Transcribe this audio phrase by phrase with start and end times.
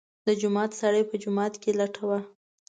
[0.27, 2.19] د جومات سړی په جومات کې لټوه.